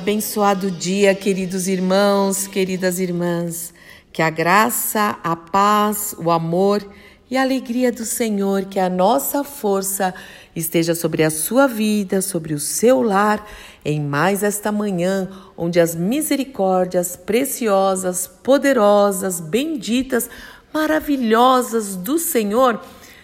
[0.00, 3.74] Abençoado dia, queridos irmãos, queridas irmãs.
[4.12, 6.88] Que a graça, a paz, o amor
[7.28, 10.14] e a alegria do Senhor, que a nossa força
[10.54, 13.44] esteja sobre a sua vida, sobre o seu lar,
[13.84, 20.30] em mais esta manhã, onde as misericórdias preciosas, poderosas, benditas,
[20.72, 22.80] maravilhosas do Senhor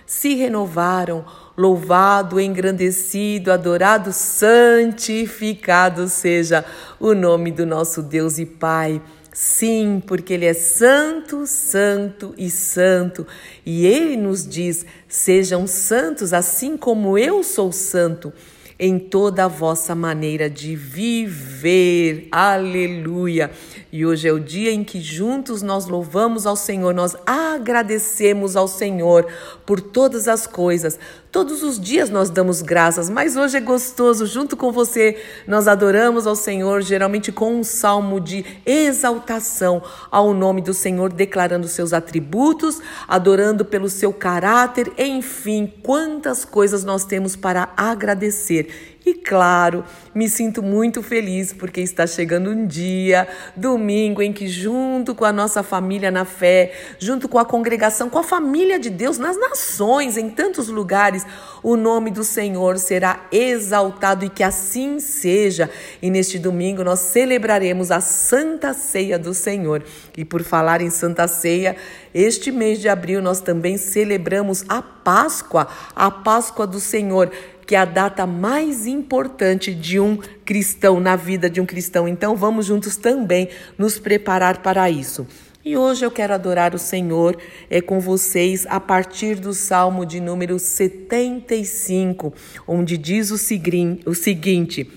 [0.06, 1.24] se renovaram.
[1.56, 6.64] Louvado, engrandecido, adorado, santificado seja
[6.98, 9.00] o nome do nosso Deus e Pai.
[9.32, 13.27] Sim, porque Ele é santo, santo e santo.
[13.64, 18.32] E Ele nos diz: sejam santos, assim como eu sou santo
[18.78, 22.28] em toda a vossa maneira de viver.
[22.30, 23.50] Aleluia!
[23.92, 28.66] E hoje é o dia em que juntos nós louvamos ao Senhor, nós agradecemos ao
[28.66, 29.27] Senhor
[29.64, 30.98] por todas as coisas.
[31.31, 36.28] Todos os dias nós damos graças, mas hoje é gostoso, junto com você, nós adoramos
[36.28, 42.81] ao Senhor, geralmente com um salmo de exaltação ao nome do Senhor, declarando seus atributos,
[43.09, 48.63] adorando pelo seu caráter, enfim, quantas coisas nós temos para agradecer.
[49.06, 49.84] E claro,
[50.14, 55.32] me sinto muito feliz porque está chegando um dia, domingo, em que, junto com a
[55.32, 60.16] nossa família na fé, junto com a congregação, com a família de Deus nas nações,
[60.16, 61.26] em tantos lugares,
[61.62, 65.68] o nome do Senhor será exaltado e que assim seja.
[66.00, 69.84] E neste domingo nós celebraremos a Santa Ceia do Senhor.
[70.16, 71.76] E por falar em Santa Ceia,
[72.14, 77.30] este mês de abril nós também celebramos a Páscoa, a Páscoa do Senhor
[77.66, 82.06] que é a data mais importante de um cristão, na vida de um cristão.
[82.06, 83.48] Então vamos juntos também
[83.78, 85.26] nos preparar para isso.
[85.64, 87.38] E hoje eu quero adorar o Senhor
[87.70, 92.34] é com vocês a partir do Salmo de número 75,
[92.69, 94.91] onde diz o seguinte: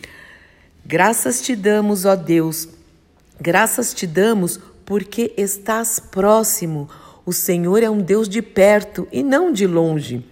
[0.86, 2.68] Graças te damos, ó Deus,
[3.40, 6.90] graças te damos porque estás próximo.
[7.26, 10.26] O Senhor é um Deus de perto e não de longe.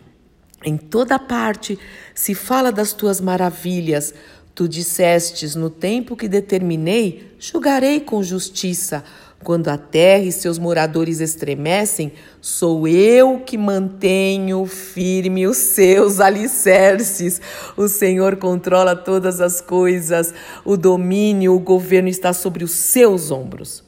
[0.66, 1.78] Em toda parte
[2.16, 4.16] se fala das tuas maravilhas.
[4.56, 9.04] Tu dissestes: No tempo que determinei, julgarei com justiça.
[9.44, 17.40] Quando a terra e seus moradores estremecem, sou eu que mantenho firme os seus alicerces.
[17.78, 20.34] O Senhor controla todas as coisas,
[20.64, 23.84] o domínio, o governo está sobre os seus ombros.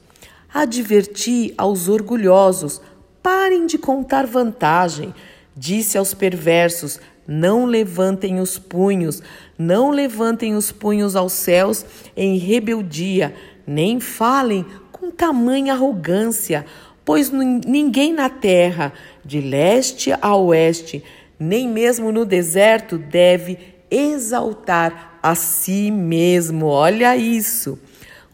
[0.54, 2.80] Adverti aos orgulhosos:
[3.24, 5.12] parem de contar vantagem.
[5.60, 9.24] Disse aos perversos: Não levantem os punhos,
[9.58, 11.84] não levantem os punhos aos céus
[12.16, 13.34] em rebeldia,
[13.66, 16.64] nem falem com tamanha arrogância,
[17.04, 18.94] pois ninguém na terra,
[19.26, 21.04] de leste a oeste,
[21.40, 23.58] nem mesmo no deserto, deve
[23.90, 26.68] exaltar a si mesmo.
[26.68, 27.80] Olha isso.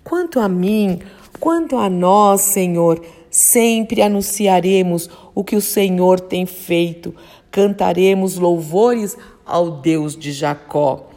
[0.03, 0.99] Quanto a mim,
[1.39, 3.01] quanto a nós, Senhor,
[3.33, 7.15] Sempre anunciaremos o que o Senhor tem feito,
[7.51, 11.09] cantaremos louvores ao Deus de Jacó.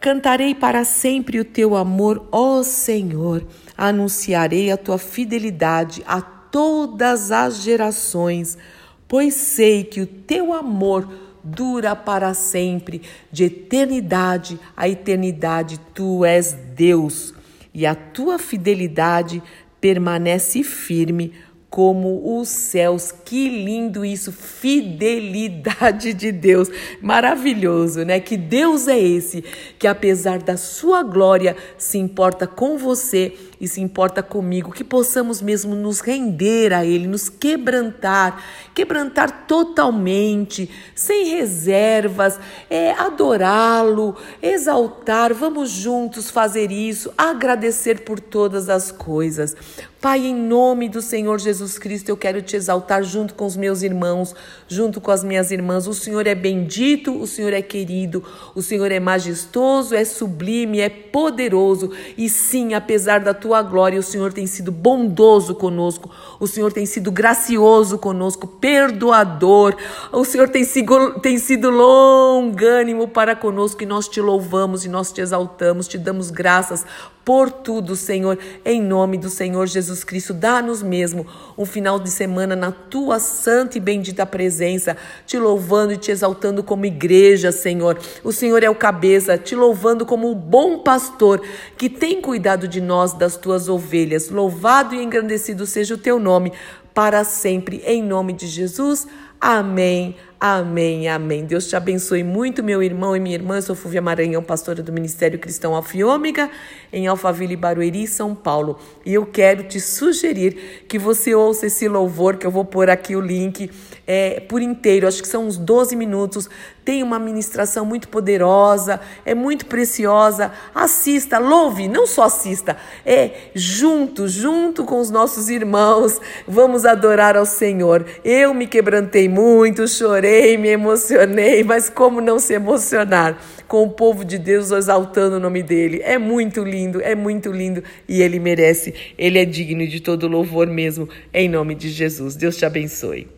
[0.00, 3.46] Cantarei para sempre o teu amor, ó Senhor.
[3.76, 8.58] Anunciarei a tua fidelidade a todas as gerações,
[9.06, 11.08] pois sei que o teu amor
[11.44, 15.80] dura para sempre, de eternidade a eternidade.
[15.94, 17.32] Tu és Deus
[17.74, 19.42] e a tua fidelidade
[19.80, 21.32] permanece firme
[21.72, 23.10] como os céus.
[23.24, 26.68] Que lindo isso, fidelidade de Deus.
[27.00, 28.20] Maravilhoso, né?
[28.20, 29.42] Que Deus é esse
[29.78, 35.40] que apesar da sua glória se importa com você e se importa comigo, que possamos
[35.40, 38.44] mesmo nos render a Ele, nos quebrantar,
[38.74, 42.38] quebrantar totalmente, sem reservas,
[42.68, 45.32] é, adorá-lo, exaltar.
[45.32, 49.56] Vamos juntos fazer isso, agradecer por todas as coisas.
[50.02, 53.82] Pai, em nome do Senhor Jesus Cristo, eu quero te exaltar junto com os meus
[53.82, 54.34] irmãos,
[54.66, 55.86] junto com as minhas irmãs.
[55.86, 58.20] O Senhor é bendito, o Senhor é querido,
[58.52, 61.92] o Senhor é majestoso, é sublime, é poderoso.
[62.18, 64.00] E sim, apesar da tua glória.
[64.00, 66.10] O Senhor tem sido bondoso conosco,
[66.40, 69.76] o Senhor tem sido gracioso conosco, perdoador.
[70.10, 75.12] O Senhor tem sido, tem sido longânimo para conosco e nós te louvamos e nós
[75.12, 76.84] te exaltamos, te damos graças
[77.24, 80.34] por tudo, Senhor, em nome do Senhor Jesus Cristo.
[80.34, 81.26] Dá-nos mesmo
[81.56, 84.96] um final de semana na tua santa e bendita presença,
[85.26, 87.98] te louvando e te exaltando como igreja, Senhor.
[88.24, 91.40] O Senhor é o cabeça, te louvando como o bom pastor
[91.76, 94.28] que tem cuidado de nós, das tuas ovelhas.
[94.28, 96.52] Louvado e engrandecido seja o teu nome
[96.94, 99.06] para sempre, em nome de Jesus.
[99.42, 100.14] Amém.
[100.44, 101.44] Amém, amém.
[101.44, 103.58] Deus te abençoe muito, meu irmão e minha irmã.
[103.58, 106.50] Eu sou Fúvia Maranhão, pastora do Ministério Cristão Alfa e Ômega,
[106.92, 108.76] em Alphaville, Barueri, São Paulo.
[109.06, 113.14] E eu quero te sugerir que você ouça esse louvor, que eu vou pôr aqui
[113.14, 113.70] o link
[114.04, 116.50] é, por inteiro, acho que são uns 12 minutos.
[116.84, 120.50] Tem uma ministração muito poderosa, é muito preciosa.
[120.74, 127.46] Assista, louve, não só assista, é junto, junto com os nossos irmãos, vamos adorar ao
[127.46, 128.04] Senhor.
[128.24, 134.24] Eu me quebrantei muito, chorei, me emocionei, mas como não se emocionar com o povo
[134.24, 136.00] de Deus exaltando o nome dele?
[136.04, 140.66] É muito lindo, é muito lindo e ele merece, ele é digno de todo louvor
[140.66, 142.36] mesmo, em nome de Jesus.
[142.36, 143.26] Deus te abençoe.